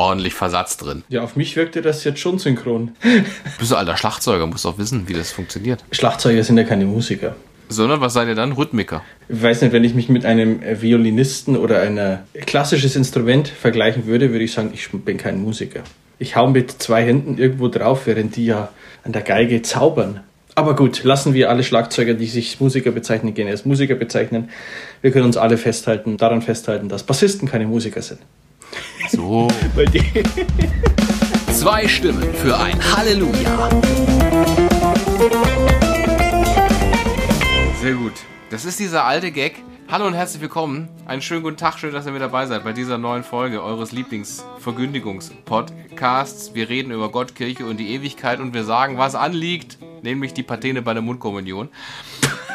[0.00, 1.04] ordentlich Versatz drin.
[1.08, 2.92] Ja, auf mich wirkte das jetzt schon synchron.
[3.58, 5.84] Bist du alter Schlagzeuger, musst auch wissen, wie das funktioniert.
[5.92, 7.36] Schlagzeuger sind ja keine Musiker.
[7.68, 8.52] Sondern was seid ihr dann?
[8.52, 9.02] Rhythmiker.
[9.28, 14.32] Ich weiß nicht, wenn ich mich mit einem Violinisten oder ein klassisches Instrument vergleichen würde,
[14.32, 15.82] würde ich sagen, ich bin kein Musiker.
[16.18, 18.70] Ich hau mit zwei Händen irgendwo drauf, während die ja
[19.04, 20.20] an der Geige zaubern.
[20.54, 24.48] Aber gut, lassen wir alle Schlagzeuger, die sich Musiker bezeichnen, gerne als Musiker bezeichnen.
[25.00, 28.20] Wir können uns alle festhalten, daran festhalten, dass Bassisten keine Musiker sind.
[29.10, 29.48] So.
[31.52, 33.68] Zwei Stimmen für ein Halleluja.
[37.80, 38.12] Sehr gut.
[38.50, 39.56] Das ist dieser alte Gag.
[39.88, 40.88] Hallo und herzlich willkommen.
[41.06, 43.90] Einen schönen guten Tag, schön, dass ihr mit dabei seid bei dieser neuen Folge eures
[43.90, 46.54] Lieblingsverkündigungspodcasts.
[46.54, 50.44] Wir reden über Gott, Kirche und die Ewigkeit und wir sagen, was anliegt, nämlich die
[50.44, 51.68] Patene bei der Mundkommunion.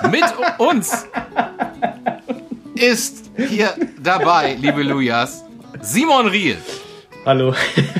[0.09, 0.23] Mit
[0.57, 1.05] uns
[2.75, 5.44] ist hier dabei, liebe Lujas,
[5.85, 6.57] Simon Riel.
[7.27, 7.53] Hallo.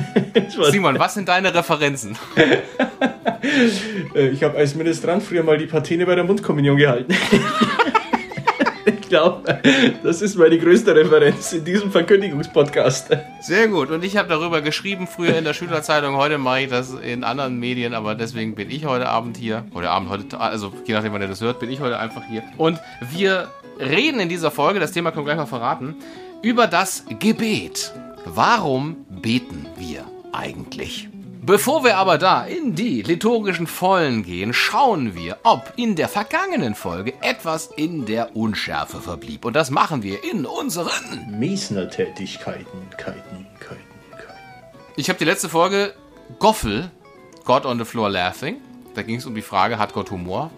[0.70, 2.18] Simon, was sind deine Referenzen?
[4.12, 7.14] Äh, ich habe als Ministrant früher mal die Patene bei der Mundkommunion gehalten.
[8.86, 9.60] ich glaube,
[10.02, 13.16] das ist meine größte Referenz in diesem Verkündigungspodcast.
[13.40, 13.90] Sehr gut.
[13.90, 16.16] Und ich habe darüber geschrieben, früher in der Schülerzeitung.
[16.16, 19.64] Heute mache ich das in anderen Medien, aber deswegen bin ich heute Abend hier.
[19.74, 22.42] Heute Abend, heute, also je nachdem, wann ihr das hört, bin ich heute einfach hier.
[22.56, 22.80] Und
[23.12, 23.48] wir
[23.78, 25.94] reden in dieser Folge, das Thema können wir gleich mal verraten,
[26.42, 27.92] über das Gebet.
[28.24, 31.08] Warum beten wir eigentlich?
[31.42, 36.74] Bevor wir aber da in die liturgischen Vollen gehen, schauen wir, ob in der vergangenen
[36.74, 39.44] Folge etwas in der Unschärfe verblieb.
[39.44, 44.26] Und das machen wir in unseren Mesner-Tätigkeiten, Keiten, Keiten, Keiten.
[44.96, 45.94] Ich habe die letzte Folge
[46.40, 46.90] Goffel,
[47.44, 48.56] God on the Floor Laughing.
[48.94, 50.50] Da ging es um die Frage, hat Gott Humor?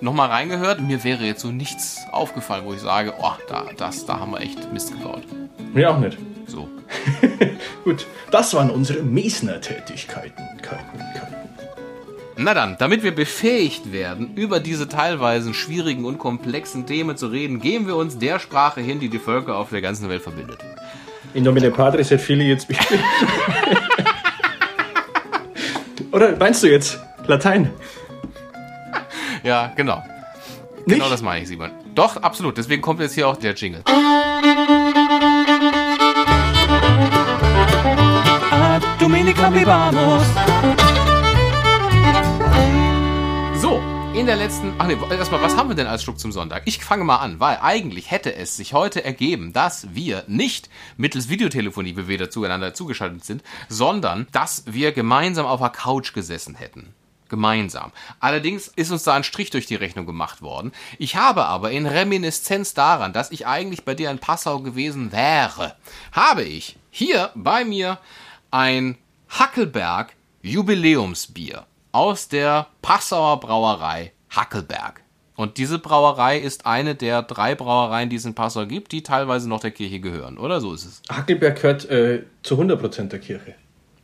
[0.00, 0.80] Nochmal reingehört.
[0.80, 4.40] Mir wäre jetzt so nichts aufgefallen, wo ich sage, oh, da, das, da haben wir
[4.40, 5.22] echt Mist gebaut.
[5.72, 6.18] Mir auch nicht.
[6.46, 6.68] So.
[7.84, 10.42] Gut, das waren unsere Mesner-Tätigkeiten.
[10.60, 11.36] Keiten, Keiten.
[12.38, 17.60] Na dann, damit wir befähigt werden, über diese teilweise schwierigen und komplexen Themen zu reden,
[17.60, 20.58] geben wir uns der Sprache hin, die die Völker auf der ganzen Welt verbindet.
[21.32, 22.68] In nomine Patris et Filii jetzt.
[26.12, 27.70] Oder meinst du jetzt Latein?
[29.46, 30.02] Ja, genau.
[30.86, 30.98] Nicht?
[30.98, 31.70] Genau das meine ich, Simon.
[31.94, 32.58] Doch, absolut.
[32.58, 33.84] Deswegen kommt jetzt hier auch der Jingle.
[39.54, 40.26] Vivamus.
[43.62, 43.80] So,
[44.14, 44.74] in der letzten.
[44.78, 46.62] Ach nee, erstmal, was haben wir denn als Schluck zum Sonntag?
[46.66, 51.28] Ich fange mal an, weil eigentlich hätte es sich heute ergeben, dass wir nicht mittels
[51.28, 56.56] Videotelefonie, wie wir da zueinander zugeschaltet sind, sondern dass wir gemeinsam auf der Couch gesessen
[56.56, 56.92] hätten.
[57.28, 57.92] Gemeinsam.
[58.20, 60.72] Allerdings ist uns da ein Strich durch die Rechnung gemacht worden.
[60.98, 65.76] Ich habe aber in Reminiszenz daran, dass ich eigentlich bei dir in Passau gewesen wäre,
[66.12, 67.98] habe ich hier bei mir
[68.50, 68.96] ein
[69.28, 75.02] Hackelberg Jubiläumsbier aus der Passauer Brauerei Hackelberg.
[75.34, 79.48] Und diese Brauerei ist eine der drei Brauereien, die es in Passau gibt, die teilweise
[79.48, 80.60] noch der Kirche gehören, oder?
[80.60, 81.02] So ist es.
[81.10, 83.54] Hackelberg gehört äh, zu 100% der Kirche.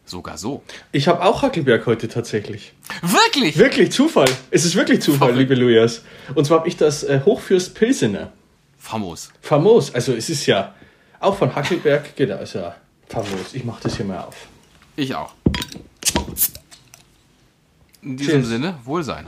[0.05, 0.63] Sogar so.
[0.91, 2.73] Ich habe auch Hackelberg heute tatsächlich.
[3.03, 3.57] Wirklich?
[3.57, 4.29] Wirklich Zufall.
[4.51, 5.39] Es ist wirklich Zufall, Verrückt.
[5.39, 6.03] liebe Lujas.
[6.35, 8.33] Und zwar habe ich das äh, Hochfürst Pilsener.
[8.79, 9.31] Famos.
[9.41, 9.95] Famos.
[9.95, 10.75] Also es ist ja
[11.21, 12.75] auch von Hackelberg, genau, ist ja
[13.09, 13.55] famos.
[13.55, 14.35] Ich mache das hier mal auf.
[14.97, 15.33] Ich auch.
[18.03, 18.49] In diesem Cheers.
[18.49, 19.25] Sinne, Wohlsein.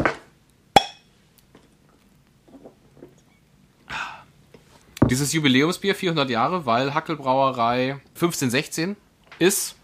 [5.08, 8.96] Dieses Jubiläumsbier, 400 Jahre, weil Hackelbrauerei 1516
[9.38, 9.76] ist.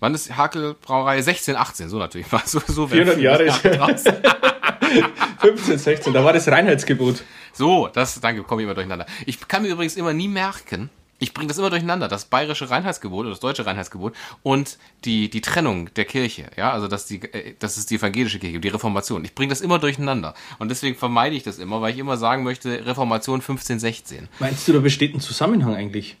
[0.00, 1.88] Wann ist Hackelbrauerei 1618?
[1.88, 2.26] So natürlich.
[2.46, 4.12] So, so 400 Jahre ist- draußen.
[5.40, 7.22] 15, 16, da war das Reinheitsgebot.
[7.52, 9.06] So, das, danke, komme ich immer durcheinander.
[9.26, 13.20] Ich kann mir übrigens immer nie merken, ich bringe das immer durcheinander, das bayerische Reinheitsgebot
[13.20, 17.54] oder das deutsche Reinheitsgebot und die, die Trennung der Kirche, ja, also dass die, äh,
[17.58, 19.24] das ist die evangelische Kirche, die Reformation.
[19.24, 22.42] Ich bringe das immer durcheinander und deswegen vermeide ich das immer, weil ich immer sagen
[22.44, 24.28] möchte, Reformation 1516.
[24.40, 26.16] Meinst du, da besteht ein Zusammenhang eigentlich?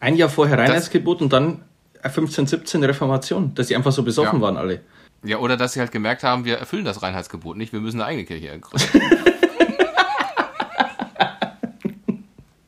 [0.00, 1.62] Ein Jahr vorher Reinheitsgebot und dann
[2.10, 4.42] 15, 17 Reformation, dass sie einfach so besoffen Ja.
[4.42, 4.80] waren alle.
[5.24, 8.06] Ja, oder dass sie halt gemerkt haben, wir erfüllen das Reinheitsgebot nicht, wir müssen eine
[8.08, 9.00] eigene Kirche gründen.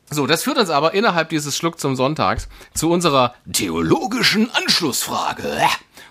[0.08, 5.58] So, das führt uns aber innerhalb dieses Schluck zum Sonntags zu unserer theologischen Anschlussfrage.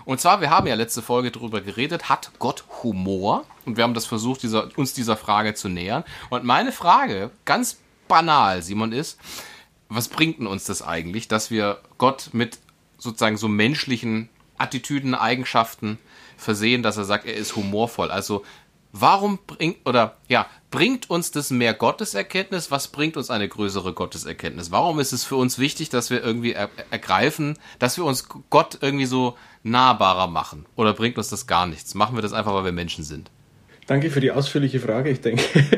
[0.04, 3.44] Und zwar, wir haben ja letzte Folge darüber geredet, hat Gott Humor?
[3.64, 6.04] Und wir haben das versucht, dieser, uns dieser Frage zu nähern.
[6.30, 9.18] Und meine Frage, ganz banal, Simon, ist,
[9.88, 12.58] was bringt denn uns das eigentlich, dass wir Gott mit
[12.98, 14.28] sozusagen so menschlichen
[14.58, 15.98] Attitüden, Eigenschaften
[16.36, 18.10] versehen, dass er sagt, er ist humorvoll?
[18.10, 18.44] Also,
[18.92, 22.70] warum bringt, oder ja, bringt uns das mehr Gotteserkenntnis?
[22.70, 24.70] Was bringt uns eine größere Gotteserkenntnis?
[24.70, 28.78] Warum ist es für uns wichtig, dass wir irgendwie er ergreifen, dass wir uns Gott
[28.80, 30.66] irgendwie so nahbarer machen?
[30.76, 31.94] Oder bringt uns das gar nichts?
[31.94, 33.30] Machen wir das einfach, weil wir Menschen sind?
[33.86, 35.10] Danke für die ausführliche Frage.
[35.10, 35.44] Ich denke.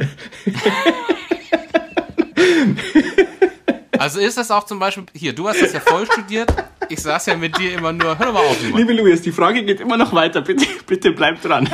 [3.98, 6.52] Also ist das auch zum Beispiel, hier, du hast das ja voll studiert,
[6.88, 8.58] ich saß ja mit dir immer nur, hör doch mal auf.
[8.58, 8.78] Simon.
[8.78, 10.40] Liebe Luis, die Frage geht immer noch weiter.
[10.40, 11.68] Bitte, bitte bleib dran.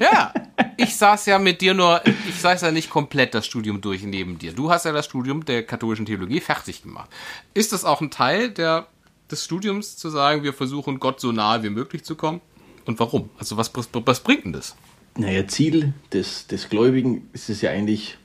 [0.00, 0.32] Ja,
[0.76, 4.38] ich saß ja mit dir nur, ich saß ja nicht komplett das Studium durch neben
[4.38, 4.52] dir.
[4.52, 7.10] Du hast ja das Studium der katholischen Theologie fertig gemacht.
[7.54, 8.86] Ist das auch ein Teil der,
[9.30, 12.40] des Studiums, zu sagen, wir versuchen Gott so nahe wie möglich zu kommen?
[12.84, 13.30] Und warum?
[13.38, 14.74] Also was, was bringt denn das?
[15.16, 18.18] Naja, Ziel des, des Gläubigen ist es ja eigentlich,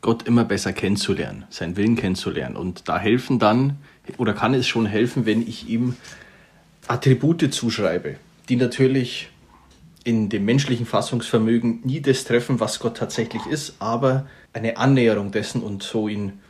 [0.00, 2.56] Gott immer besser kennenzulernen, seinen Willen kennenzulernen.
[2.56, 3.78] Und da helfen dann,
[4.18, 5.96] oder kann es schon helfen, wenn ich ihm
[6.86, 8.16] Attribute zuschreibe,
[8.48, 9.30] die natürlich
[10.04, 15.62] in dem menschlichen Fassungsvermögen nie das treffen, was Gott tatsächlich ist, aber eine Annäherung dessen
[15.62, 16.40] und so ihn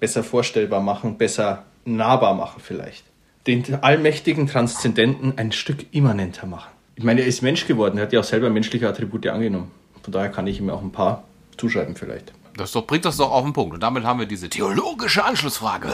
[0.00, 3.04] besser vorstellbar machen, besser nahbar machen vielleicht.
[3.46, 6.70] Den allmächtigen Transzendenten ein Stück immanenter machen.
[6.96, 9.70] Ich meine, er ist Mensch geworden, er hat ja auch selber menschliche Attribute angenommen.
[10.02, 11.24] Von daher kann ich ihm auch ein paar
[11.56, 12.32] zuschreiben vielleicht.
[12.56, 13.74] Das doch, bringt das doch auf den Punkt.
[13.74, 15.88] Und damit haben wir diese theologische Anschlussfrage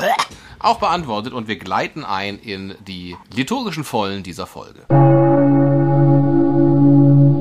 [0.58, 4.80] auch beantwortet und wir gleiten ein in die liturgischen Vollen dieser Folge.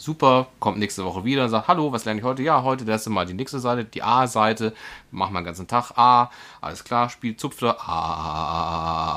[0.00, 2.42] super, kommt nächste Woche wieder und sagt, hallo, was lerne ich heute?
[2.42, 4.72] Ja, heute lernst du mal die nächste Seite, die A-Seite,
[5.10, 6.30] mach mal den ganzen Tag A,
[6.60, 9.14] alles klar, spielt Zupfte, A,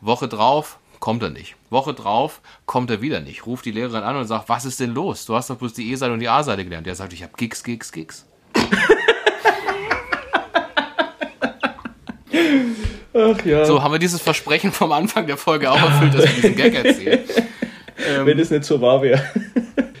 [0.00, 1.56] Woche drauf, kommt er nicht.
[1.70, 3.46] Woche drauf kommt er wieder nicht.
[3.46, 5.26] Ruft die Lehrerin an und sagt, was ist denn los?
[5.26, 6.86] Du hast doch bloß die E-Seite und die A-Seite gelernt.
[6.86, 8.24] Der sagt, ich habe Gigs, Gigs, Gigs.
[13.12, 13.64] Ach ja.
[13.64, 16.74] So haben wir dieses Versprechen vom Anfang der Folge auch erfüllt, dass wir diesen Gag
[16.74, 17.20] erzählen.
[17.96, 19.22] Wenn es nicht so wahr wäre.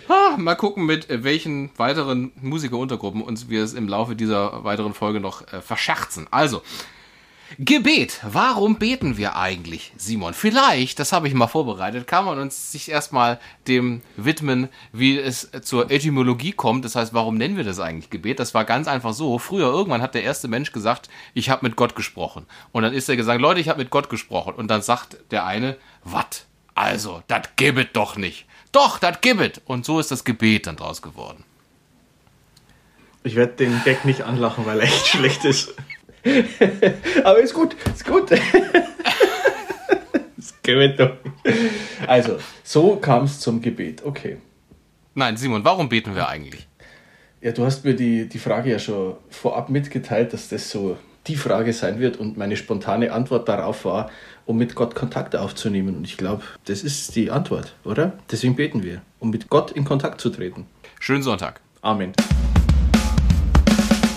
[0.08, 5.20] Ah, mal gucken, mit welchen weiteren Musikeruntergruppen uns wir es im Laufe dieser weiteren Folge
[5.20, 6.26] noch äh, verscherzen.
[6.30, 6.62] Also,
[7.58, 8.20] Gebet.
[8.24, 10.34] Warum beten wir eigentlich, Simon?
[10.34, 13.38] Vielleicht, das habe ich mal vorbereitet, kann man uns sich erstmal
[13.68, 16.84] dem widmen, wie es zur Etymologie kommt.
[16.84, 18.40] Das heißt, warum nennen wir das eigentlich Gebet?
[18.40, 19.38] Das war ganz einfach so.
[19.38, 22.46] Früher irgendwann hat der erste Mensch gesagt, ich habe mit Gott gesprochen.
[22.72, 24.54] Und dann ist er gesagt, Leute, ich habe mit Gott gesprochen.
[24.54, 26.46] Und dann sagt der eine, was?
[26.74, 28.46] Also, das gibt doch nicht.
[28.72, 29.60] Doch, das gibt.
[29.66, 31.44] Und so ist das Gebet dann draus geworden.
[33.22, 35.72] Ich werde den Gag nicht anlachen, weil er echt schlecht ist.
[37.24, 38.30] Aber ist gut, ist gut.
[40.36, 41.16] das Gebet doch.
[42.06, 44.04] Also, so kam es zum Gebet.
[44.04, 44.38] Okay.
[45.14, 46.66] Nein, Simon, warum beten wir eigentlich?
[47.40, 51.36] Ja, du hast mir die, die Frage ja schon vorab mitgeteilt, dass das so die
[51.36, 54.10] Frage sein wird und meine spontane Antwort darauf war,
[54.44, 55.96] um mit Gott Kontakt aufzunehmen.
[55.96, 58.12] Und ich glaube, das ist die Antwort, oder?
[58.30, 60.66] Deswegen beten wir, um mit Gott in Kontakt zu treten.
[61.00, 61.60] Schönen Sonntag.
[61.80, 62.12] Amen.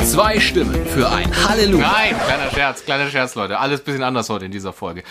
[0.04, 1.92] Zwei Stimmen für ein Halleluja.
[1.92, 3.60] Nein, kleiner Scherz, kleiner Scherz, Leute.
[3.60, 5.04] Alles bisschen anders heute in dieser Folge.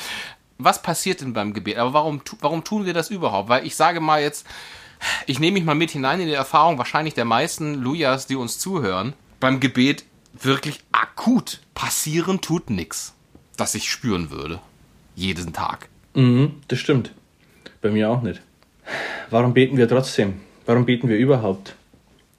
[0.58, 1.76] Was passiert denn beim Gebet?
[1.76, 3.48] Aber warum, warum tun wir das überhaupt?
[3.48, 4.46] Weil ich sage mal jetzt,
[5.26, 8.58] ich nehme mich mal mit hinein in die Erfahrung wahrscheinlich der meisten Lujas, die uns
[8.58, 9.12] zuhören.
[9.38, 10.04] Beim Gebet
[10.42, 13.14] wirklich akut passieren tut nichts,
[13.56, 14.60] das ich spüren würde.
[15.14, 15.88] Jeden Tag.
[16.14, 17.12] Mhm, das stimmt.
[17.80, 18.40] Bei mir auch nicht.
[19.30, 20.34] Warum beten wir trotzdem?
[20.66, 21.74] Warum beten wir überhaupt?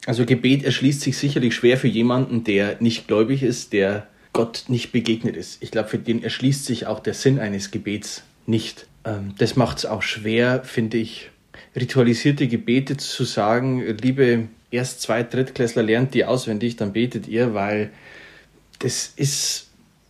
[0.06, 4.92] Also Gebet erschließt sich sicherlich schwer für jemanden, der nicht gläubig ist, der Gott nicht
[4.92, 5.62] begegnet ist.
[5.62, 8.88] Ich glaube, für den erschließt sich auch der Sinn eines Gebets nicht.
[9.04, 11.30] Ähm, das macht es auch schwer, finde ich,
[11.75, 17.91] ritualisierte Gebete zu sagen, liebe erst zwei Drittklässler lernt die auswendig, dann betet ihr, weil
[18.79, 19.67] das ist,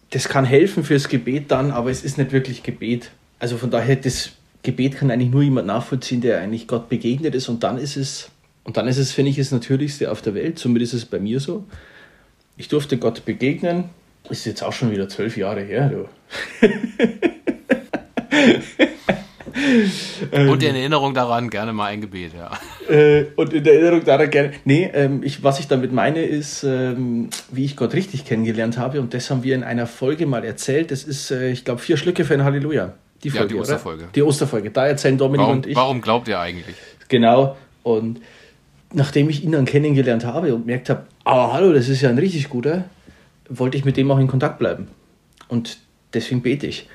[0.10, 3.12] das kann helfen fürs Gebet dann, aber es ist nicht wirklich Gebet.
[3.40, 4.32] Also von daher, das
[4.64, 8.32] Gebet kann eigentlich nur jemand nachvollziehen, der eigentlich Gott begegnet ist und dann ist es
[8.68, 11.20] und dann ist es, finde ich, das Natürlichste auf der Welt, zumindest ist es bei
[11.20, 11.64] mir so.
[12.58, 13.86] Ich durfte Gott begegnen,
[14.30, 16.10] ist jetzt auch schon wieder zwölf Jahre her, du.
[20.52, 22.52] und in Erinnerung daran gerne mal ein Gebet, ja.
[22.90, 24.52] Äh, und in Erinnerung daran gerne.
[24.66, 29.00] Nee, ähm, ich, was ich damit meine, ist, ähm, wie ich Gott richtig kennengelernt habe.
[29.00, 30.92] Und das haben wir in einer Folge mal erzählt.
[30.92, 32.94] Das ist, äh, ich glaube, vier Schlücke für ein Halleluja.
[33.24, 34.04] Die Folge, ja, die Osterfolge.
[34.04, 34.12] Oder?
[34.14, 34.72] Die Osterfolge.
[34.72, 35.76] Da erzählen Dominik warum, und ich.
[35.76, 36.76] Warum glaubt ihr eigentlich?
[37.08, 37.58] Genau.
[37.84, 38.22] Und
[38.94, 42.18] nachdem ich ihn dann kennengelernt habe und merkt habe, aber hallo, das ist ja ein
[42.18, 42.86] richtig guter,
[43.50, 44.88] wollte ich mit dem auch in Kontakt bleiben.
[45.48, 45.78] Und
[46.14, 46.88] deswegen bete ich.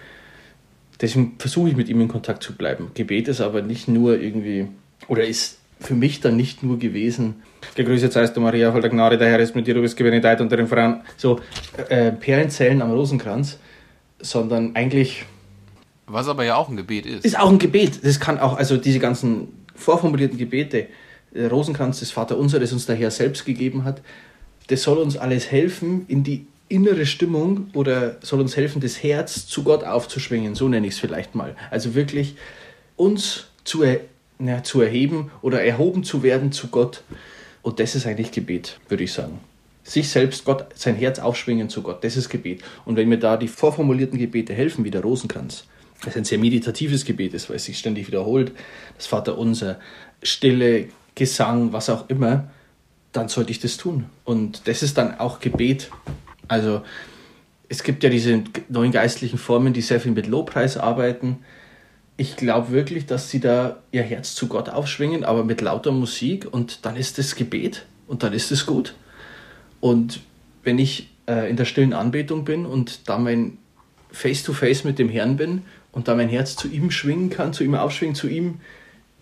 [1.00, 2.92] Deswegen versuche ich mit ihm in Kontakt zu bleiben.
[2.94, 4.68] Gebet ist aber nicht nur irgendwie,
[5.08, 7.42] oder ist für mich dann nicht nur gewesen,
[7.74, 10.40] gegrüßet seist du Maria, voll der Gnade, der Herr ist mit dir, du bist gebenedeit
[10.40, 11.40] unter den Frauen, so
[11.88, 13.58] äh, Perlenzellen am Rosenkranz,
[14.20, 15.24] sondern eigentlich
[16.06, 17.24] Was aber ja auch ein Gebet ist.
[17.24, 18.04] ist auch ein Gebet.
[18.04, 20.86] Das kann auch, also diese ganzen vorformulierten Gebete,
[21.34, 24.02] der Rosenkranz des Vaterunser, das uns der Herr selbst gegeben hat,
[24.68, 29.46] das soll uns alles helfen, in die innere Stimmung oder soll uns helfen, das Herz
[29.46, 31.54] zu Gott aufzuschwingen, so nenne ich es vielleicht mal.
[31.70, 32.36] Also wirklich
[32.96, 34.00] uns zu, er,
[34.42, 37.02] na, zu erheben oder erhoben zu werden zu Gott.
[37.62, 39.38] Und das ist eigentlich Gebet, würde ich sagen.
[39.84, 42.62] Sich selbst, Gott, sein Herz aufschwingen zu Gott, das ist Gebet.
[42.84, 45.64] Und wenn mir da die vorformulierten Gebete helfen, wie der Rosenkranz,
[46.04, 48.52] das ein sehr meditatives Gebet ist, weil es sich ständig wiederholt,
[48.96, 49.78] das Vaterunser,
[50.22, 52.50] Stille, Gesang, was auch immer,
[53.12, 54.06] dann sollte ich das tun.
[54.24, 55.90] Und das ist dann auch Gebet.
[56.48, 56.82] Also
[57.68, 61.40] es gibt ja diese neuen geistlichen Formen, die sehr viel mit Lobpreis arbeiten.
[62.16, 66.46] Ich glaube wirklich, dass sie da ihr Herz zu Gott aufschwingen, aber mit lauter Musik
[66.50, 68.94] und dann ist das Gebet und dann ist es gut.
[69.80, 70.20] Und
[70.62, 73.58] wenn ich äh, in der stillen Anbetung bin und da mein
[74.12, 77.74] Face-to-Face mit dem Herrn bin und da mein Herz zu ihm schwingen kann, zu ihm
[77.74, 78.60] aufschwingen, zu ihm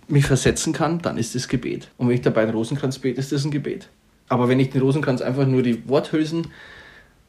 [0.08, 1.88] mich versetzen kann, dann ist es Gebet.
[1.96, 3.88] Und wenn ich dabei den Rosenkranz bete, ist das ein Gebet.
[4.28, 6.48] Aber wenn ich den Rosenkranz einfach nur die Worthülsen,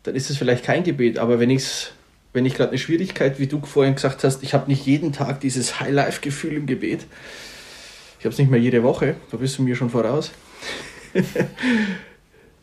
[0.03, 1.19] dann ist es vielleicht kein Gebet.
[1.19, 1.91] Aber wenn ich's,
[2.33, 5.41] wenn ich gerade eine Schwierigkeit, wie du vorhin gesagt hast, ich habe nicht jeden Tag
[5.41, 7.05] dieses High-Life-Gefühl im Gebet.
[8.19, 10.31] Ich habe es nicht mehr jede Woche, da bist du mir schon voraus.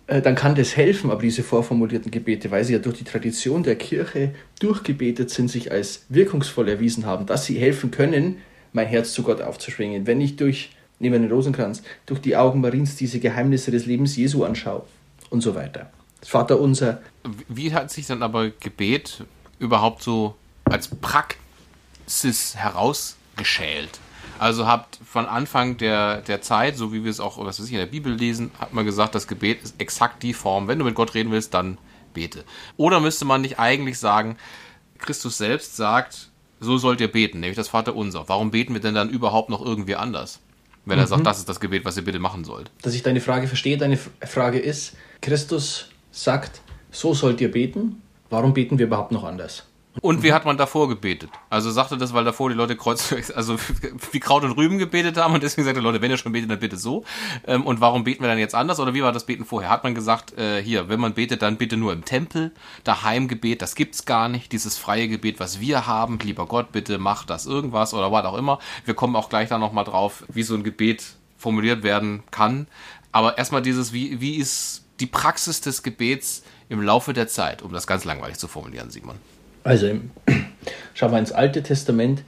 [0.08, 3.62] Äh, dann kann das helfen, aber diese vorformulierten Gebete, weil sie ja durch die Tradition
[3.62, 8.38] der Kirche durchgebetet sind, sich als wirkungsvoll erwiesen haben, dass sie helfen können,
[8.72, 10.06] mein Herz zu Gott aufzuschwingen.
[10.06, 14.16] Wenn ich durch, nehmen wir den Rosenkranz, durch die Augen Mariens diese Geheimnisse des Lebens
[14.16, 14.87] Jesu anschaue
[15.28, 15.90] und so weiter.
[16.22, 17.02] Vater unser,
[17.48, 19.25] Wie hat sich dann aber Gebet
[19.58, 20.34] überhaupt so
[20.64, 24.00] als Praxis herausgeschält?
[24.38, 27.72] Also habt von Anfang der, der Zeit, so wie wir es auch was weiß ich,
[27.72, 30.68] in der Bibel lesen, hat man gesagt, das Gebet ist exakt die Form.
[30.68, 31.78] Wenn du mit Gott reden willst, dann
[32.14, 32.44] bete.
[32.76, 34.36] Oder müsste man nicht eigentlich sagen,
[34.98, 36.28] Christus selbst sagt,
[36.60, 38.24] so sollt ihr beten, nämlich das Vaterunser.
[38.28, 40.40] Warum beten wir denn dann überhaupt noch irgendwie anders?
[40.84, 42.70] Wenn er sagt, das ist das Gebet, was ihr bitte machen sollt.
[42.82, 43.76] dass ich deine Frage verstehe.
[43.76, 48.00] Deine Frage ist, Christus sagt, so sollt ihr beten.
[48.30, 49.64] Warum beten wir überhaupt noch anders?
[50.00, 51.30] Und wie hat man davor gebetet?
[51.50, 53.56] Also sagte das, weil davor die Leute kreuz, also
[54.12, 56.61] wie Kraut und Rüben gebetet haben und deswegen sagte Leute, wenn ihr schon betet, dann
[56.61, 57.04] bitte so.
[57.47, 58.78] Ähm, Und warum beten wir dann jetzt anders?
[58.78, 59.70] Oder wie war das Beten vorher?
[59.70, 62.52] Hat man gesagt, äh, hier, wenn man betet, dann bitte nur im Tempel,
[62.85, 64.52] Daheimgebet, das gibt's gar nicht.
[64.52, 68.37] Dieses freie Gebet, was wir haben, lieber Gott, bitte mach das irgendwas oder was auch
[68.37, 68.58] immer.
[68.85, 71.04] Wir kommen auch gleich da nochmal drauf, wie so ein Gebet
[71.37, 72.68] formuliert werden kann.
[73.11, 77.72] Aber erstmal dieses, wie, wie ist die Praxis des Gebets im Laufe der Zeit, um
[77.72, 79.16] das ganz langweilig zu formulieren, Simon?
[79.64, 79.88] Also,
[80.94, 82.22] schauen wir ins Alte Testament.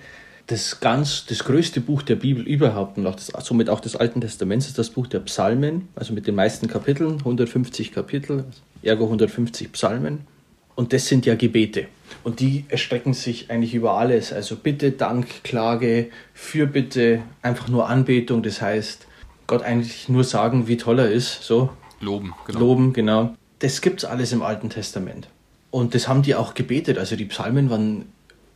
[0.47, 4.21] Das ganz, das größte Buch der Bibel überhaupt und auch das, somit auch des Alten
[4.21, 8.45] Testaments ist das Buch der Psalmen, also mit den meisten Kapiteln, 150 Kapitel,
[8.83, 10.27] ergo 150 Psalmen.
[10.75, 11.87] Und das sind ja Gebete.
[12.25, 14.33] Und die erstrecken sich eigentlich über alles.
[14.33, 18.43] Also Bitte, Dank, Klage, Fürbitte, einfach nur Anbetung.
[18.43, 19.07] Das heißt,
[19.47, 21.71] Gott eigentlich nur sagen, wie toll er ist, so
[22.01, 22.59] Loben, genau.
[22.61, 23.35] loben, genau.
[23.61, 25.29] Das gibt's alles im Alten Testament.
[25.71, 26.99] Und das haben die auch gebetet.
[26.99, 28.07] Also die Psalmen waren,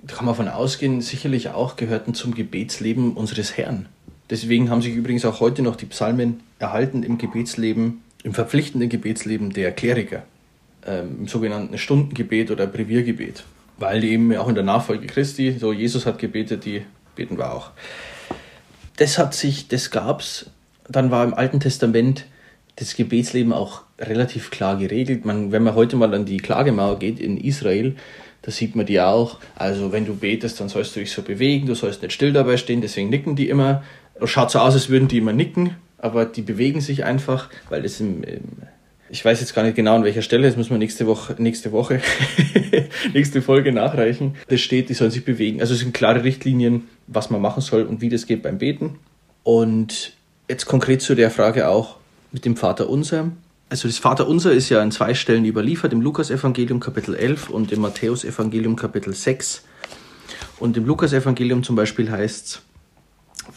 [0.06, 3.86] kann man von ausgehen, sicherlich auch gehörten zum Gebetsleben unseres Herrn.
[4.30, 9.50] Deswegen haben sich übrigens auch heute noch die Psalmen erhalten im Gebetsleben, im verpflichtenden Gebetsleben
[9.50, 10.24] der Kleriker,
[10.86, 13.44] ähm, im sogenannten Stundengebet oder Breviergebet.
[13.76, 16.82] Weil eben auch in der Nachfolge Christi, so Jesus hat gebetet, die
[17.14, 17.70] beten wir auch.
[18.96, 20.46] Das hat sich, das gab's.
[20.88, 22.26] Dann war im Alten Testament
[22.76, 25.24] das Gebetsleben auch relativ klar geregelt.
[25.24, 27.94] Man, wenn man heute mal an die Klagemauer geht in Israel,
[28.42, 29.38] da sieht man die auch.
[29.54, 32.56] Also wenn du betest, dann sollst du dich so bewegen, du sollst nicht still dabei
[32.56, 33.82] stehen, deswegen nicken die immer.
[34.24, 38.00] Schaut so aus, als würden die immer nicken, aber die bewegen sich einfach, weil es
[38.00, 38.42] im, im
[39.10, 41.72] ich weiß jetzt gar nicht genau an welcher Stelle, das muss man nächste Woche, nächste
[41.72, 42.00] Woche,
[43.12, 44.34] nächste Folge nachreichen.
[44.48, 45.60] Das steht, die sollen sich bewegen.
[45.60, 48.98] Also es sind klare Richtlinien, was man machen soll und wie das geht beim Beten.
[49.42, 50.14] Und
[50.48, 51.96] jetzt konkret zu der Frage auch
[52.32, 53.30] mit dem Vater Unser.
[53.70, 57.72] Also das Vater Unser ist ja an zwei Stellen überliefert, im Lukas-Evangelium Kapitel 11 und
[57.72, 59.64] im Matthäus-Evangelium Kapitel 6.
[60.58, 62.62] Und im Lukas-Evangelium zum Beispiel heißt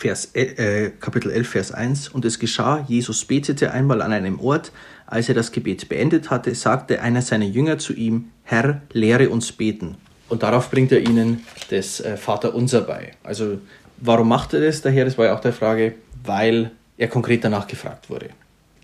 [0.04, 2.10] es, äh, Kapitel 11, Vers 1.
[2.10, 4.72] Und es geschah, Jesus betete einmal an einem Ort.
[5.06, 9.52] Als er das Gebet beendet hatte, sagte einer seiner Jünger zu ihm, Herr, lehre uns
[9.52, 9.98] beten.
[10.30, 13.12] Und darauf bringt er ihnen das äh, Vaterunser bei.
[13.24, 13.60] Also
[13.98, 14.82] warum macht er das?
[14.82, 18.30] Daher, das war ja auch der Frage, weil er konkret danach gefragt wurde.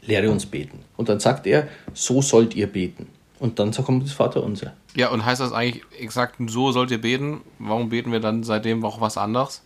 [0.05, 0.79] Lehre uns beten.
[0.97, 3.07] Und dann sagt er, so sollt ihr beten.
[3.39, 4.73] Und dann kommt das Vaterunser.
[4.95, 7.41] Ja, und heißt das eigentlich exakt, so sollt ihr beten?
[7.59, 9.63] Warum beten wir dann seitdem auch was anderes?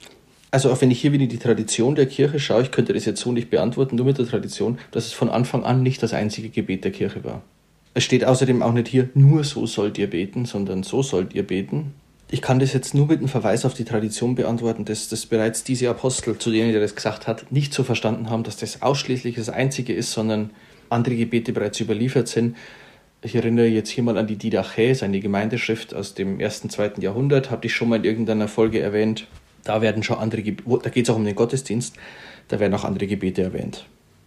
[0.49, 3.21] Also auch wenn ich hier wieder die Tradition der Kirche schaue, ich könnte das jetzt
[3.21, 6.49] so nicht beantworten, nur mit der Tradition, dass es von Anfang an nicht das einzige
[6.49, 7.41] Gebet der Kirche war.
[7.93, 11.45] Es steht außerdem auch nicht hier, nur so sollt ihr beten, sondern so sollt ihr
[11.45, 11.93] beten.
[12.29, 15.63] Ich kann das jetzt nur mit einem Verweis auf die Tradition beantworten, dass das bereits
[15.63, 19.35] diese Apostel, zu denen der das gesagt hat, nicht so verstanden haben, dass das ausschließlich
[19.35, 20.49] das Einzige ist, sondern
[20.89, 22.57] andere Gebete bereits überliefert sind.
[23.21, 27.49] Ich erinnere jetzt hier mal an die Didache, seine Gemeindeschrift aus dem ersten, zweiten Jahrhundert,
[27.49, 29.27] habe ich schon mal in irgendeiner Folge erwähnt.
[29.63, 31.95] Da werden schon andere, da geht es auch um den Gottesdienst,
[32.49, 33.85] da werden auch andere Gebete erwähnt.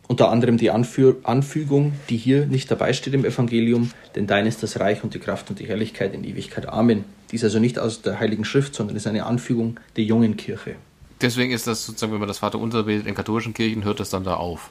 [0.08, 4.62] Unter anderem die Anfü Anfügung, die hier nicht dabei steht im Evangelium, denn dein ist
[4.62, 6.66] das Reich und die Kraft und die Herrlichkeit in Ewigkeit.
[6.66, 7.04] Amen.
[7.30, 10.76] Die ist also nicht aus der Heiligen Schrift, sondern ist eine Anfügung der jungen Kirche.
[11.20, 14.24] Deswegen ist das sozusagen, wenn man das Vaterunser betet in katholischen Kirchen, hört das dann
[14.24, 14.70] da auf.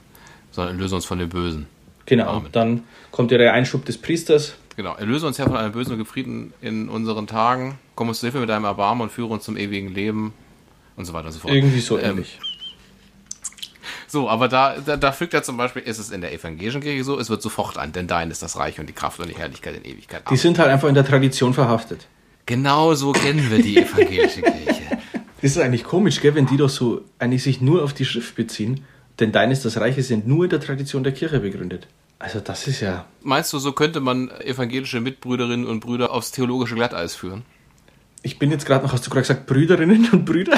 [0.51, 1.67] Sondern erlöse uns von dem Bösen.
[2.05, 2.49] Genau, Amen.
[2.51, 4.55] dann kommt ja der Einschub des Priesters.
[4.75, 7.77] Genau, erlöse uns Herr von einem Bösen und Gefrieden in unseren Tagen.
[7.95, 10.33] Komm uns zu Hilfe mit deinem Erbarmen und führe uns zum ewigen Leben
[10.95, 11.53] und so weiter und so fort.
[11.53, 12.39] Irgendwie so ähm, ähnlich.
[14.07, 17.03] So, aber da, da, da fügt er zum Beispiel, ist es in der evangelischen Kirche
[17.03, 19.35] so, es wird sofort an, denn dein ist das Reich und die Kraft und die
[19.35, 20.23] Herrlichkeit in Ewigkeit.
[20.31, 22.07] Die sind halt einfach in der Tradition verhaftet.
[22.49, 24.81] Genau so kennen wir die evangelische Kirche.
[25.41, 28.35] Das ist eigentlich komisch, gell, wenn die doch so eigentlich sich nur auf die Schrift
[28.35, 28.83] beziehen,
[29.19, 31.87] denn dein ist das Reiche sind nur in der Tradition der Kirche begründet.
[32.17, 33.05] Also das ist ja.
[33.21, 37.43] Meinst du, so könnte man evangelische Mitbrüderinnen und Brüder aufs theologische Glatteis führen?
[38.21, 40.57] Ich bin jetzt gerade noch, hast du gerade gesagt, Brüderinnen und Brüder?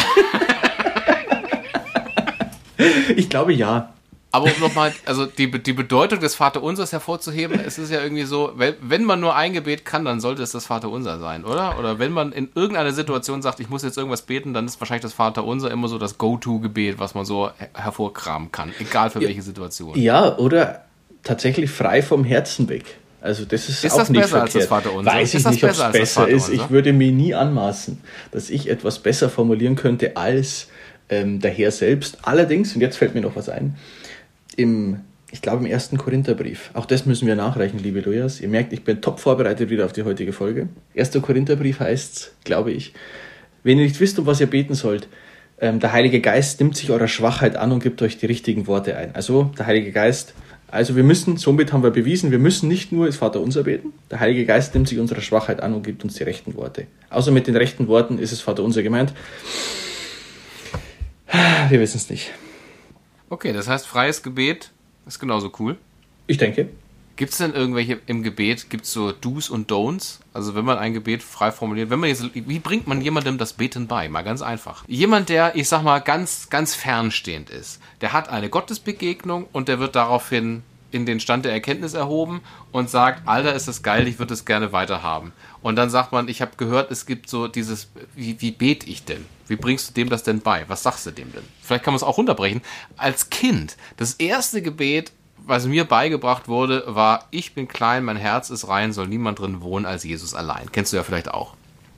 [3.15, 3.93] ich glaube ja.
[4.33, 8.53] Aber um nochmal, also die, die Bedeutung des Vaterunsers hervorzuheben, es ist ja irgendwie so,
[8.55, 11.77] wenn man nur ein Gebet kann, dann sollte es das Vaterunser sein, oder?
[11.77, 15.01] Oder wenn man in irgendeiner Situation sagt, ich muss jetzt irgendwas beten, dann ist wahrscheinlich
[15.01, 19.99] das Vaterunser immer so das Go-To-Gebet, was man so hervorkramen kann, egal für welche Situation.
[19.99, 20.85] Ja, oder
[21.23, 22.85] tatsächlich frei vom Herzen weg.
[23.19, 24.55] Also das ist, ist auch das nicht besser verkehrt.
[24.55, 25.11] Als das Vaterunser?
[25.11, 26.49] Weiß ich nicht, ob es besser ist.
[26.49, 30.69] Ich würde mir nie anmaßen, dass ich etwas besser formulieren könnte als
[31.09, 32.17] ähm, der Herr selbst.
[32.23, 33.75] Allerdings, und jetzt fällt mir noch was ein,
[34.55, 38.41] im, ich glaube im ersten Korintherbrief, auch das müssen wir nachreichen, liebe Lujas.
[38.41, 40.69] Ihr merkt, ich bin top vorbereitet wieder auf die heutige Folge.
[40.93, 42.93] Erster Korintherbrief heißt, glaube ich,
[43.63, 45.07] wenn ihr nicht wisst, um was ihr beten sollt,
[45.59, 48.97] ähm, der Heilige Geist nimmt sich eurer Schwachheit an und gibt euch die richtigen Worte
[48.97, 49.13] ein.
[49.15, 50.33] Also der Heilige Geist
[50.71, 53.91] also wir müssen, somit haben wir bewiesen, wir müssen nicht nur das Vaterunser beten.
[54.09, 56.87] Der Heilige Geist nimmt sich unserer Schwachheit an und gibt uns die rechten Worte.
[57.09, 59.13] Außer mit den rechten Worten ist es Vaterunser gemeint.
[61.69, 62.31] Wir wissen es nicht.
[63.31, 64.71] Okay, das heißt, freies Gebet
[65.07, 65.77] ist genauso cool.
[66.27, 66.67] Ich denke.
[67.15, 70.19] Gibt es denn irgendwelche im Gebet, gibt es so Do's und Don'ts?
[70.33, 73.53] Also wenn man ein Gebet frei formuliert, wenn man jetzt, wie bringt man jemandem das
[73.53, 74.09] Beten bei?
[74.09, 74.83] Mal ganz einfach.
[74.85, 79.79] Jemand, der, ich sag mal, ganz, ganz fernstehend ist, der hat eine Gottesbegegnung und der
[79.79, 84.19] wird daraufhin in den Stand der Erkenntnis erhoben und sagt, Alter, ist das geil, ich
[84.19, 85.31] würde es gerne weiterhaben.
[85.61, 89.03] Und dann sagt man, ich habe gehört, es gibt so dieses, wie, wie bete ich
[89.03, 89.25] denn?
[89.47, 90.65] Wie bringst du dem das denn bei?
[90.67, 91.43] Was sagst du dem denn?
[91.61, 92.61] Vielleicht kann man es auch runterbrechen.
[92.97, 98.49] Als Kind, das erste Gebet, was mir beigebracht wurde, war, ich bin klein, mein Herz
[98.49, 100.71] ist rein, soll niemand drin wohnen als Jesus allein.
[100.71, 101.55] Kennst du ja vielleicht auch.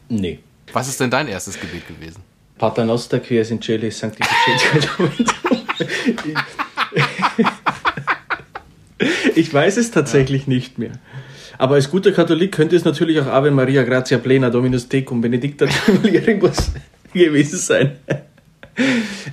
[0.09, 0.39] Nee.
[0.71, 2.21] Was ist denn dein erstes Gebet gewesen?
[2.57, 5.11] Pater Noster, quies in Chile, sanctificetur
[9.35, 10.53] Ich weiß es tatsächlich ja.
[10.53, 10.91] nicht mehr.
[11.57, 15.65] Aber als guter Katholik könnte es natürlich auch Ave Maria Grazia Plena Dominus Tecum Benedicta
[16.03, 16.71] irgendwas
[17.13, 17.97] gewesen sein.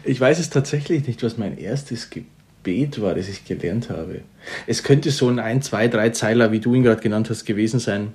[0.05, 4.21] Ich weiß es tatsächlich nicht, was mein erstes Gebet war, das ich gelernt habe.
[4.67, 7.81] Es könnte so ein ein, zwei, drei Zeiler, wie du ihn gerade genannt hast, gewesen
[7.81, 8.13] sein,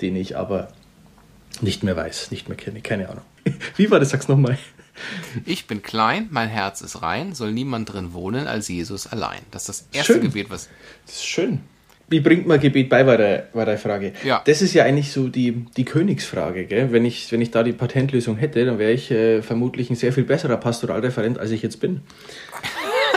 [0.00, 0.68] den ich aber
[1.60, 3.24] nicht mehr weiß, nicht mehr kenne, keine Ahnung.
[3.76, 4.10] Wie war das?
[4.10, 4.58] Sag's nochmal.
[5.44, 9.40] Ich bin klein, mein Herz ist rein, soll niemand drin wohnen als Jesus allein.
[9.50, 10.22] Das ist das erste schön.
[10.22, 10.68] Gebet, was.
[11.06, 11.60] Das ist schön.
[12.08, 14.12] Wie bringt man Gebet bei, war, der, war deine Frage.
[14.24, 14.40] Ja.
[14.44, 16.66] Das ist ja eigentlich so die, die Königsfrage.
[16.66, 16.92] Gell?
[16.92, 20.12] Wenn, ich, wenn ich da die Patentlösung hätte, dann wäre ich äh, vermutlich ein sehr
[20.12, 22.02] viel besserer Pastoralreferent, als ich jetzt bin.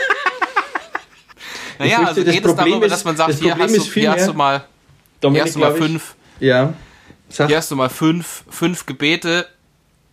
[1.80, 4.66] naja, also geht es darüber, dass man sagt, hier hast, du, hier hast du mal,
[5.22, 6.16] Dominik, hier hast du mal fünf.
[6.40, 6.74] Ja.
[7.30, 7.48] Sag.
[7.48, 9.46] Hier hast du mal fünf, fünf Gebete,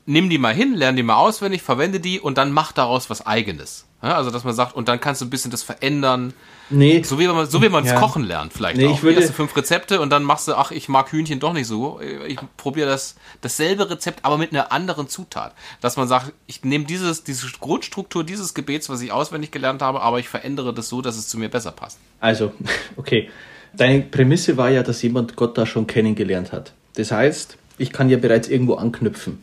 [0.07, 3.27] nimm die mal hin, lern die mal auswendig, verwende die und dann mach daraus was
[3.27, 3.87] eigenes.
[4.03, 6.33] Ja, also, dass man sagt, und dann kannst du ein bisschen das verändern.
[6.69, 7.03] Nee.
[7.03, 7.99] So wie man so wie man es ja.
[7.99, 8.95] kochen lernt, vielleicht nee, auch.
[8.95, 11.67] Ich würde, Erste fünf Rezepte und dann machst du, ach, ich mag Hühnchen doch nicht
[11.67, 12.01] so.
[12.27, 15.55] Ich probiere das dasselbe Rezept, aber mit einer anderen Zutat.
[15.81, 20.03] Dass man sagt, ich nehme dieses, diese Grundstruktur dieses Gebets, was ich auswendig gelernt habe,
[20.03, 21.99] aber ich verändere das so, dass es zu mir besser passt.
[22.21, 22.53] Also,
[22.97, 23.31] okay.
[23.73, 26.73] Deine Prämisse war ja, dass jemand Gott da schon kennengelernt hat.
[26.95, 29.43] Das heißt, ich kann ja bereits irgendwo anknüpfen.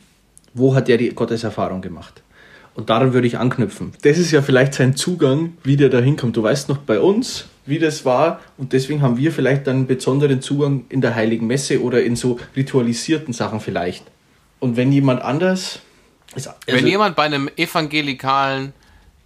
[0.54, 2.22] Wo hat er die Gotteserfahrung gemacht?
[2.76, 3.94] Und daran würde ich anknüpfen.
[4.02, 6.36] Das ist ja vielleicht sein Zugang, wie der da hinkommt.
[6.36, 8.40] Du weißt noch bei uns, wie das war.
[8.58, 12.40] Und deswegen haben wir vielleicht einen besonderen Zugang in der Heiligen Messe oder in so
[12.56, 14.04] ritualisierten Sachen vielleicht.
[14.60, 15.80] Und wenn jemand anders
[16.36, 18.74] also- Wenn jemand bei einem evangelikalen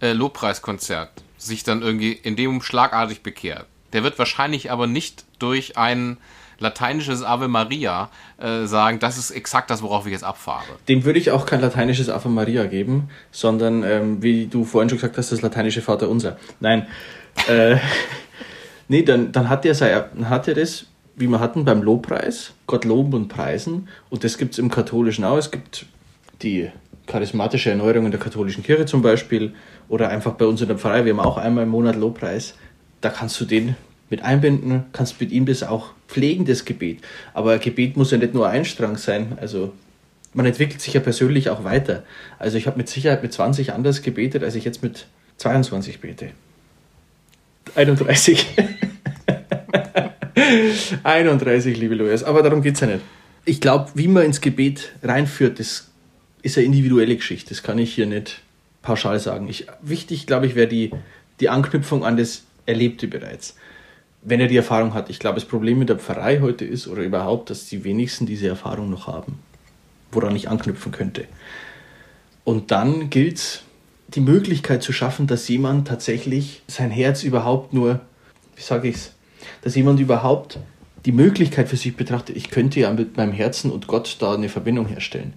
[0.00, 5.76] äh, Lobpreiskonzert sich dann irgendwie in dem schlagartig bekehrt, der wird wahrscheinlich aber nicht durch
[5.78, 6.18] ein
[6.58, 10.64] lateinisches Ave Maria äh, sagen, das ist exakt das, worauf ich jetzt abfahre.
[10.88, 14.98] Dem würde ich auch kein lateinisches Ave Maria geben, sondern, ähm, wie du vorhin schon
[14.98, 16.36] gesagt hast, das lateinische Vater Unser.
[16.60, 16.86] Nein.
[17.48, 17.76] Äh,
[18.88, 23.14] nee, dann, dann hat er hat er das, wie wir hatten beim Lobpreis, Gott loben
[23.14, 23.88] und preisen.
[24.10, 25.36] Und das gibt es im Katholischen auch.
[25.36, 25.86] Es gibt
[26.42, 26.70] die
[27.06, 29.54] charismatische Erneuerung in der katholischen Kirche zum Beispiel
[29.88, 31.04] oder einfach bei uns in der Pfarrei.
[31.04, 32.54] Wir haben auch einmal im Monat Lobpreis.
[33.00, 33.76] Da kannst du den
[34.10, 37.00] mit einbinden, kannst mit ihm das auch pflegen, das Gebet.
[37.34, 39.38] Aber Gebet muss ja nicht nur ein Strang sein.
[39.40, 39.72] Also
[40.32, 42.04] man entwickelt sich ja persönlich auch weiter.
[42.38, 45.06] Also ich habe mit Sicherheit mit 20 anders gebetet, als ich jetzt mit
[45.38, 46.30] 22 bete.
[47.74, 48.46] 31.
[51.04, 52.24] 31, liebe Luis.
[52.24, 53.00] Aber darum geht es ja nicht.
[53.44, 55.88] Ich glaube, wie man ins Gebet reinführt, das
[56.42, 57.50] ist eine individuelle Geschichte.
[57.50, 58.42] Das kann ich hier nicht
[58.82, 59.48] pauschal sagen.
[59.48, 60.90] Ich, wichtig, glaube ich, wäre die,
[61.40, 63.56] die Anknüpfung an das Erlebte bereits.
[64.22, 65.10] Wenn er die Erfahrung hat.
[65.10, 68.48] Ich glaube, das Problem mit der Pfarrei heute ist oder überhaupt, dass die wenigsten diese
[68.48, 69.38] Erfahrung noch haben,
[70.10, 71.26] woran ich anknüpfen könnte.
[72.44, 73.62] Und dann gilt es,
[74.08, 78.00] die Möglichkeit zu schaffen, dass jemand tatsächlich sein Herz überhaupt nur,
[78.56, 79.14] wie sage ich es,
[79.62, 80.58] dass jemand überhaupt
[81.04, 84.48] die Möglichkeit für sich betrachtet, ich könnte ja mit meinem Herzen und Gott da eine
[84.48, 85.34] Verbindung herstellen.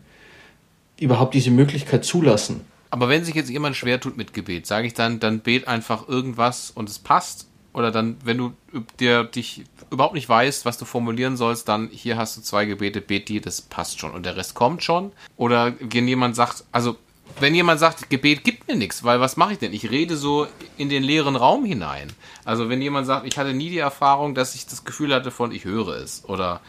[0.99, 2.61] Überhaupt diese Möglichkeit zulassen.
[2.89, 6.07] Aber wenn sich jetzt jemand schwer tut mit Gebet, sage ich dann, dann bet einfach
[6.07, 7.47] irgendwas und es passt.
[7.73, 8.53] Oder dann, wenn du
[8.99, 13.01] dir dich überhaupt nicht weißt, was du formulieren sollst, dann hier hast du zwei Gebete,
[13.01, 15.11] bet die, das passt schon und der Rest kommt schon.
[15.37, 16.97] Oder wenn jemand sagt, also
[17.39, 19.73] wenn jemand sagt, Gebet gibt mir nichts, weil was mache ich denn?
[19.73, 22.11] Ich rede so in den leeren Raum hinein.
[22.43, 25.51] Also wenn jemand sagt, ich hatte nie die Erfahrung, dass ich das Gefühl hatte von,
[25.51, 26.23] ich höre es.
[26.25, 26.59] Oder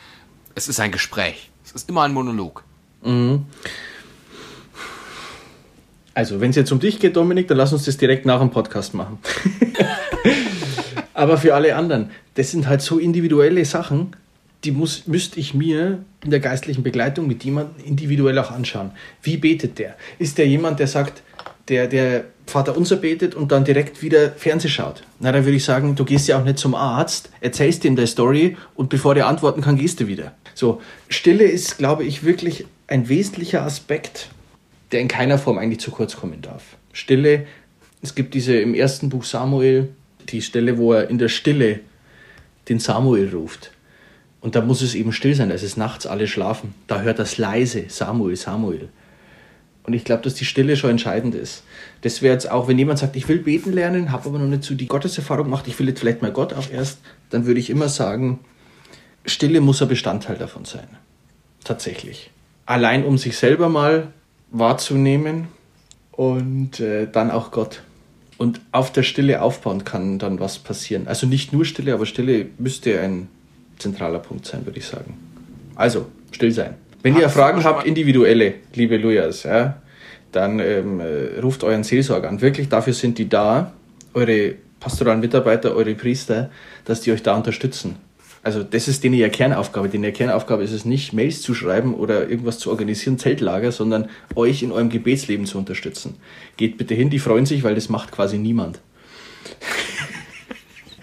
[0.54, 1.50] es ist ein Gespräch.
[1.64, 2.62] Es ist immer ein Monolog.
[6.14, 8.50] Also, wenn es jetzt um dich geht, Dominik, dann lass uns das direkt nach dem
[8.50, 9.18] Podcast machen.
[11.14, 14.16] Aber für alle anderen, das sind halt so individuelle Sachen,
[14.64, 18.92] die muss, müsste ich mir in der geistlichen Begleitung mit jemandem individuell auch anschauen.
[19.22, 19.96] Wie betet der?
[20.18, 21.22] Ist der jemand, der sagt,
[21.68, 25.02] der, der Vater unser betet und dann direkt wieder Fernseh schaut?
[25.18, 28.06] Na, dann würde ich sagen, du gehst ja auch nicht zum Arzt, erzählst ihm der
[28.06, 30.32] Story und bevor der antworten kann, gehst du wieder.
[30.54, 34.30] So, Stille ist, glaube ich, wirklich ein wesentlicher Aspekt
[34.92, 36.76] der in keiner Form eigentlich zu kurz kommen darf.
[36.92, 37.46] Stille,
[38.02, 39.88] es gibt diese im ersten Buch Samuel,
[40.30, 41.80] die Stelle, wo er in der Stille
[42.68, 43.72] den Samuel ruft.
[44.40, 46.74] Und da muss es eben still sein, da ist es nachts, alle schlafen.
[46.88, 48.88] Da hört das leise, Samuel, Samuel.
[49.84, 51.64] Und ich glaube, dass die Stille schon entscheidend ist.
[52.02, 54.64] Das wäre jetzt auch, wenn jemand sagt, ich will beten lernen, habe aber noch nicht
[54.64, 56.98] so die Gotteserfahrung gemacht, ich will jetzt vielleicht mal Gott auch erst,
[57.30, 58.40] dann würde ich immer sagen,
[59.24, 60.86] Stille muss ein Bestandteil davon sein.
[61.64, 62.30] Tatsächlich.
[62.66, 64.08] Allein um sich selber mal
[64.50, 65.48] wahrzunehmen
[66.12, 67.82] und äh, dann auch Gott.
[68.42, 71.06] Und auf der Stille aufbauen kann dann was passieren.
[71.06, 73.28] Also nicht nur Stille, aber Stille müsste ein
[73.78, 75.14] zentraler Punkt sein, würde ich sagen.
[75.76, 76.74] Also, still sein.
[77.04, 79.80] Wenn ihr Hast du Fragen habt, individuelle, liebe Lujas, ja,
[80.32, 82.40] dann ähm, äh, ruft euren Seelsorger an.
[82.40, 83.74] Wirklich, dafür sind die da,
[84.12, 86.50] eure pastoralen Mitarbeiter, eure Priester,
[86.84, 87.94] dass die euch da unterstützen.
[88.44, 89.88] Also das ist denen ihre Kernaufgabe.
[89.88, 94.08] Denn ihre Kernaufgabe ist es nicht, Mails zu schreiben oder irgendwas zu organisieren, Zeltlager, sondern
[94.34, 96.16] euch in eurem Gebetsleben zu unterstützen.
[96.56, 98.80] Geht bitte hin, die freuen sich, weil das macht quasi niemand.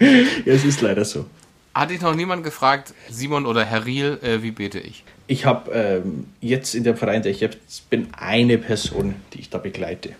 [0.00, 1.26] ja, es ist leider so.
[1.72, 5.04] Hat dich noch niemand gefragt, Simon oder Herr Riel, äh, wie bete ich?
[5.28, 9.40] Ich habe ähm, jetzt in der Verein, in der ich jetzt bin, eine Person, die
[9.40, 10.10] ich da begleite.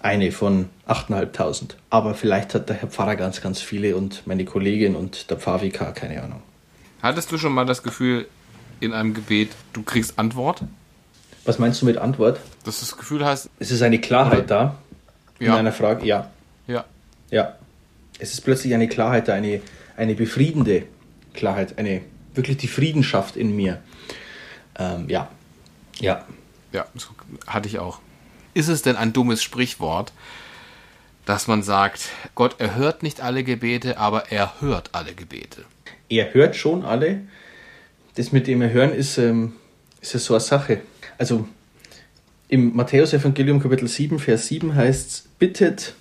[0.00, 1.74] Eine von 8.500.
[1.90, 5.92] Aber vielleicht hat der Herr Pfarrer ganz, ganz viele und meine Kollegin und der Pfarrvikar,
[5.92, 6.42] keine Ahnung.
[7.04, 8.26] Hattest du schon mal das Gefühl
[8.80, 10.62] in einem Gebet, du kriegst Antwort?
[11.44, 12.40] Was meinst du mit Antwort?
[12.64, 14.78] Dass du das Gefühl hast, Es ist eine Klarheit da
[15.38, 15.56] in Ja.
[15.56, 16.06] einer Frage.
[16.06, 16.30] Ja,
[16.66, 16.86] ja,
[17.30, 17.56] ja.
[18.18, 19.60] Es ist plötzlich eine Klarheit da, eine,
[19.98, 20.86] eine befriedende
[21.34, 22.00] Klarheit, eine
[22.32, 23.82] wirklich die Friedenschaft in mir.
[24.78, 25.28] Ähm, ja,
[26.00, 26.24] ja.
[26.72, 27.08] ja, so
[27.46, 28.00] hatte ich auch.
[28.54, 30.14] Ist es denn ein dummes Sprichwort,
[31.26, 35.66] dass man sagt, Gott erhört nicht alle Gebete, aber er hört alle Gebete?
[36.18, 37.20] Er hört schon alle.
[38.16, 39.54] Das mit dem Erhören ist, ähm,
[40.00, 40.80] ist ja so eine Sache.
[41.18, 41.48] Also
[42.48, 45.94] im Matthäus-Evangelium Kapitel 7, Vers 7 heißt es, bittet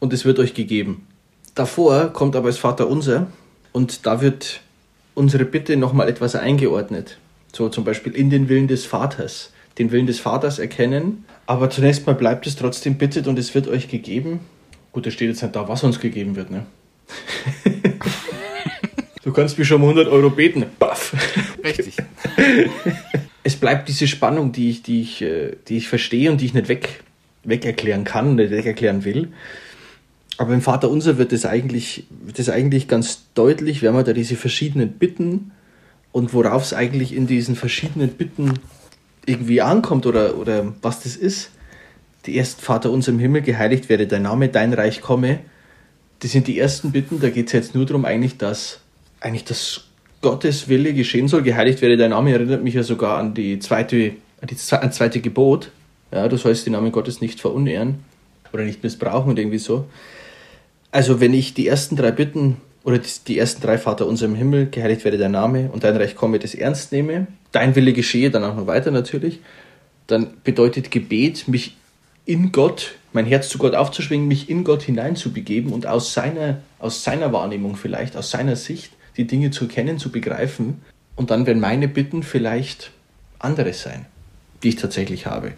[0.00, 1.06] und es wird euch gegeben.
[1.54, 3.28] Davor kommt aber das Vater unser
[3.72, 4.60] und da wird
[5.14, 7.18] unsere Bitte nochmal etwas eingeordnet.
[7.52, 9.52] So zum Beispiel in den Willen des Vaters.
[9.78, 13.68] Den Willen des Vaters erkennen, aber zunächst mal bleibt es trotzdem bittet und es wird
[13.68, 14.40] euch gegeben.
[14.92, 16.66] Gut, es steht jetzt nicht da, was uns gegeben wird, ne?
[19.24, 20.64] Du kannst mich schon um 100 Euro beten.
[20.78, 21.14] Baff.
[21.62, 21.96] Richtig.
[23.44, 26.54] es bleibt diese Spannung, die ich, die ich, äh, die ich verstehe und die ich
[26.54, 27.02] nicht weg,
[27.44, 29.28] weg erklären kann und nicht weg erklären will.
[30.38, 34.12] Aber im Vater Unser wird es eigentlich, wird es eigentlich ganz deutlich, wenn man da
[34.12, 35.52] diese verschiedenen Bitten
[36.10, 38.54] und worauf es eigentlich in diesen verschiedenen Bitten
[39.24, 41.50] irgendwie ankommt oder, oder was das ist.
[42.26, 45.40] Die ersten Vater unser im Himmel, geheiligt werde dein Name, dein Reich komme.
[46.20, 48.81] Das sind die ersten Bitten, da geht es jetzt nur darum, eigentlich, dass
[49.22, 49.84] eigentlich das
[50.20, 51.42] Gottes Wille geschehen soll.
[51.42, 55.20] Geheiligt werde dein Name, erinnert mich ja sogar an die zweite, an die an zweite
[55.20, 55.70] Gebot.
[56.12, 58.04] Ja, du sollst den Namen Gottes nicht verunehren
[58.52, 59.86] oder nicht missbrauchen und irgendwie so.
[60.90, 64.66] Also wenn ich die ersten drei Bitten oder die ersten drei Vater unser im Himmel,
[64.66, 68.44] geheiligt werde dein Name und dein Reich komme, das ernst nehme, dein Wille geschehe, dann
[68.44, 69.40] auch noch weiter natürlich,
[70.06, 71.76] dann bedeutet Gebet, mich
[72.26, 77.02] in Gott, mein Herz zu Gott aufzuschwingen, mich in Gott hineinzubegeben und aus seiner, aus
[77.02, 80.82] seiner Wahrnehmung vielleicht, aus seiner Sicht, die Dinge zu kennen, zu begreifen.
[81.16, 82.90] Und dann werden meine Bitten vielleicht
[83.38, 84.06] andere sein,
[84.62, 85.52] die ich tatsächlich habe.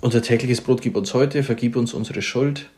[0.00, 2.68] Unser tägliches Brot gib uns heute, vergib uns unsere Schuld,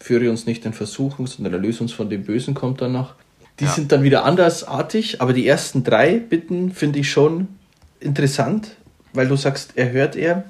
[0.00, 3.14] führe uns nicht in Versuchung, sondern erlöse uns von dem Bösen, kommt dann noch.
[3.60, 3.70] Die ja.
[3.70, 7.48] sind dann wieder andersartig, aber die ersten drei Bitten finde ich schon
[8.00, 8.76] interessant,
[9.12, 10.44] weil du sagst, er hört er.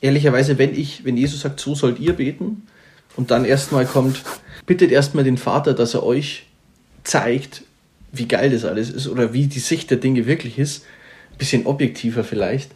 [0.00, 2.62] Ehrlicherweise, wenn ich, wenn Jesus sagt, so sollt ihr beten,
[3.16, 4.22] und dann erstmal kommt,
[4.66, 6.46] bittet erstmal den Vater, dass er euch
[7.02, 7.62] zeigt,
[8.18, 10.84] wie geil das alles ist oder wie die Sicht der Dinge wirklich ist,
[11.32, 12.70] ein bisschen objektiver vielleicht,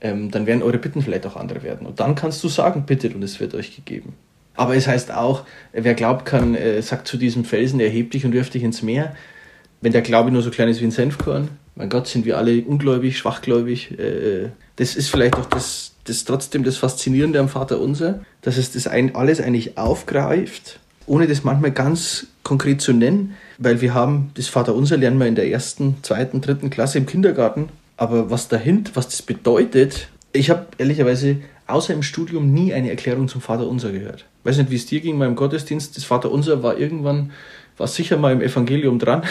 [0.00, 1.86] ähm, dann werden eure Bitten vielleicht auch andere werden.
[1.86, 4.14] Und dann kannst du sagen, bittet und es wird euch gegeben.
[4.54, 8.32] Aber es heißt auch, wer glaubt kann, äh, sagt zu diesem Felsen, erheb dich und
[8.32, 9.14] wirf dich ins Meer.
[9.80, 12.62] Wenn der Glaube nur so klein ist wie ein Senfkorn, mein Gott, sind wir alle
[12.62, 13.98] ungläubig, schwachgläubig.
[13.98, 18.72] Äh, das ist vielleicht auch das, das trotzdem das Faszinierende am Vater Unser, dass es
[18.72, 24.30] das ein, alles eigentlich aufgreift, ohne das manchmal ganz konkret zu nennen, weil wir haben
[24.34, 27.68] das Vater Unser lernen wir in der ersten, zweiten, dritten Klasse im Kindergarten.
[27.96, 33.28] Aber was dahinter, was das bedeutet, ich habe ehrlicherweise außer im Studium nie eine Erklärung
[33.28, 34.24] zum Vater Unser gehört.
[34.40, 35.96] Ich weiß nicht, wie es dir ging beim Gottesdienst.
[35.96, 37.32] Das Vater Unser war irgendwann,
[37.76, 39.22] war sicher mal im Evangelium dran,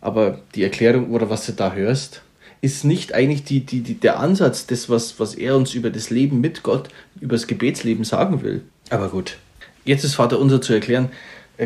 [0.00, 2.22] aber die Erklärung oder was du da hörst,
[2.60, 6.10] ist nicht eigentlich die, die, die, der Ansatz des, was, was er uns über das
[6.10, 6.88] Leben mit Gott,
[7.20, 8.62] über das Gebetsleben sagen will.
[8.88, 9.36] Aber gut,
[9.84, 11.10] jetzt ist Vater Unser zu erklären.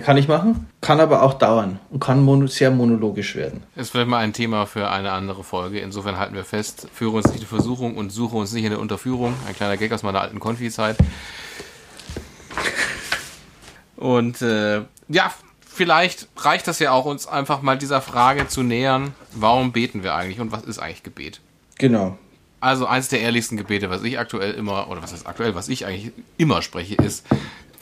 [0.04, 3.62] Kann ich machen, kann aber auch dauern und kann mono, sehr monologisch werden.
[3.76, 5.78] Ist vielleicht mal ein Thema für eine andere Folge.
[5.78, 8.80] Insofern halten wir fest, führe uns nicht in Versuchung und suche uns nicht in der
[8.80, 9.32] Unterführung.
[9.46, 10.96] Ein kleiner Gag aus meiner alten Konfi-Zeit.
[13.96, 15.32] Und äh, ja,
[15.66, 20.14] vielleicht reicht das ja auch, uns einfach mal dieser Frage zu nähern, warum beten wir
[20.14, 21.40] eigentlich und was ist eigentlich Gebet?
[21.78, 22.18] Genau.
[22.60, 25.86] Also eins der ehrlichsten Gebete, was ich aktuell immer, oder was ist aktuell, was ich
[25.86, 27.24] eigentlich immer spreche, ist,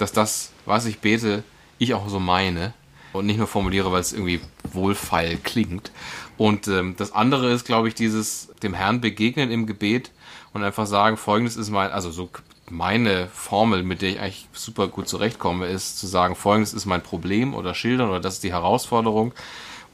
[0.04, 1.44] dass das, was ich bete,
[1.78, 2.74] ich auch so meine
[3.14, 4.40] und nicht nur formuliere, weil es irgendwie
[4.70, 5.92] wohlfeil klingt.
[6.36, 10.10] Und ähm, das andere ist, glaube ich, dieses dem Herrn begegnen im Gebet
[10.52, 12.28] und einfach sagen, folgendes ist mein, also so
[12.68, 17.02] meine Formel, mit der ich eigentlich super gut zurechtkomme, ist zu sagen, folgendes ist mein
[17.02, 19.32] Problem oder schildern oder das ist die Herausforderung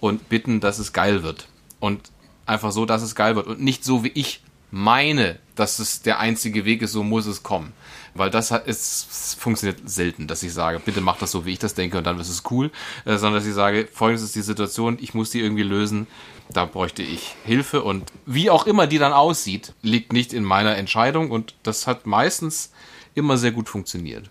[0.01, 1.47] und bitten, dass es geil wird.
[1.79, 2.11] Und
[2.47, 4.43] einfach so, dass es geil wird und nicht so, wie ich
[4.73, 7.73] meine, dass es der einzige Weg ist, so muss es kommen.
[8.15, 11.75] Weil das es funktioniert selten, dass ich sage, bitte mach das so, wie ich das
[11.75, 12.71] denke und dann ist es cool,
[13.05, 16.07] äh, sondern dass ich sage, folgendes ist die Situation, ich muss die irgendwie lösen,
[16.53, 17.83] da bräuchte ich Hilfe.
[17.83, 21.31] Und wie auch immer die dann aussieht, liegt nicht in meiner Entscheidung.
[21.31, 22.73] Und das hat meistens
[23.15, 24.31] immer sehr gut funktioniert.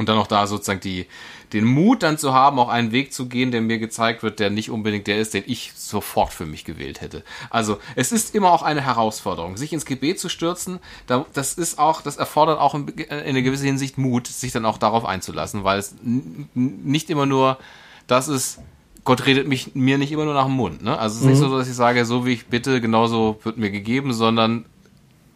[0.00, 1.04] Und dann auch da sozusagen die,
[1.52, 4.48] den Mut dann zu haben, auch einen Weg zu gehen, der mir gezeigt wird, der
[4.48, 7.22] nicht unbedingt der ist, den ich sofort für mich gewählt hätte.
[7.50, 10.78] Also es ist immer auch eine Herausforderung, sich ins Gebet zu stürzen.
[11.06, 15.04] Das ist auch, das erfordert auch in einer gewissen Hinsicht Mut, sich dann auch darauf
[15.04, 15.94] einzulassen, weil es
[16.54, 17.58] nicht immer nur
[18.06, 18.60] das ist,
[19.04, 20.82] Gott redet mich, mir nicht immer nur nach dem Mund.
[20.82, 20.98] Ne?
[20.98, 21.30] Also es ist mhm.
[21.32, 24.64] nicht so, dass ich sage, so wie ich bitte, genauso wird mir gegeben, sondern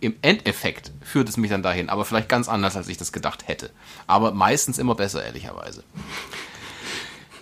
[0.04, 3.46] im Endeffekt führt es mich dann dahin, aber vielleicht ganz anders, als ich das gedacht
[3.48, 3.70] hätte.
[4.06, 5.82] Aber meistens immer besser, ehrlicherweise.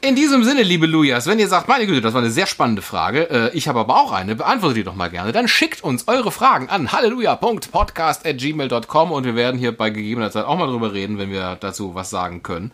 [0.01, 2.83] In diesem Sinne, liebe Lujas, wenn ihr sagt, meine Güte, das war eine sehr spannende
[2.83, 6.09] Frage, äh, ich habe aber auch eine, beantwortet die doch mal gerne, dann schickt uns
[6.09, 11.18] eure Fragen an halleluja.podcast.gmail.com und wir werden hier bei gegebener Zeit auch mal drüber reden,
[11.18, 12.72] wenn wir dazu was sagen können.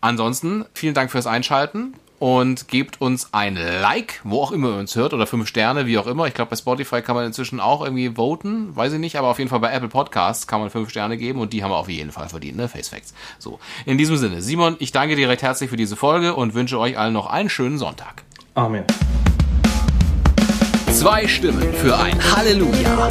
[0.00, 4.96] Ansonsten, vielen Dank fürs Einschalten und gebt uns ein Like, wo auch immer ihr uns
[4.96, 6.26] hört, oder fünf Sterne, wie auch immer.
[6.26, 9.38] Ich glaube, bei Spotify kann man inzwischen auch irgendwie voten, weiß ich nicht, aber auf
[9.38, 11.90] jeden Fall bei Apple Podcasts kann man fünf Sterne geben und die haben wir auf
[11.90, 12.66] jeden Fall verdient, ne?
[12.66, 13.12] Face Facts.
[13.38, 16.78] So, in diesem Sinne, Simon, ich danke dir recht herzlich für diese Folge und wünsche
[16.78, 18.22] euch allen noch einen schönen Sonntag.
[18.54, 18.84] Amen.
[20.90, 23.10] Zwei Stimmen für ein Halleluja.